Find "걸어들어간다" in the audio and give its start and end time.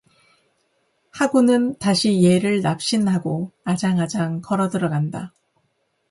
4.41-5.31